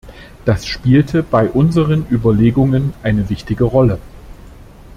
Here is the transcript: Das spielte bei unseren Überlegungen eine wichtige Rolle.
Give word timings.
Das 0.45 0.65
spielte 0.65 1.21
bei 1.21 1.47
unseren 1.47 2.07
Überlegungen 2.09 2.91
eine 3.03 3.29
wichtige 3.29 3.65
Rolle. 3.65 3.99